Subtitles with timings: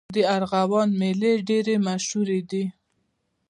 [0.15, 2.63] د ارغوان میلې ډېرې مشهورې دي.